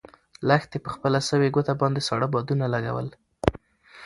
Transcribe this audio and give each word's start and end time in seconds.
لښتې 0.47 0.77
په 0.85 0.89
خپله 0.95 1.19
سوې 1.29 1.47
ګوته 1.55 1.73
باندې 1.81 2.01
ساړه 2.07 2.27
بادونه 2.33 2.65
لګول. 2.73 3.07